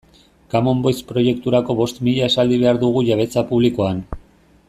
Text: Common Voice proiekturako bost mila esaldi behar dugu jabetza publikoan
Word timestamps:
Common 0.53 0.79
Voice 0.85 1.03
proiekturako 1.11 1.75
bost 1.81 2.01
mila 2.09 2.31
esaldi 2.33 2.59
behar 2.63 2.81
dugu 2.87 3.07
jabetza 3.13 3.47
publikoan 3.53 4.03